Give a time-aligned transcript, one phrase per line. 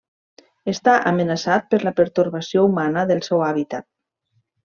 [0.71, 3.87] Està amenaçat per la pertorbació humana del seu hàbitat.